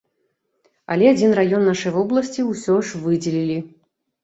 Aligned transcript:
Але 0.95 1.05
адзін 1.09 1.35
раён 1.41 1.63
нашай 1.71 1.95
вобласці 1.99 2.49
ўсё 2.51 2.81
ж 2.91 3.05
выдзелілі. 3.05 3.63